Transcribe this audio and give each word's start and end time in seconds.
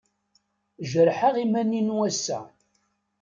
Jerḥeɣ 0.91 1.35
iman-inu 1.43 1.95
ass-a. 2.09 2.39